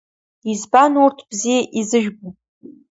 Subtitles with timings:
[0.51, 2.27] Избан урҭ ус бзиа изыжәбо?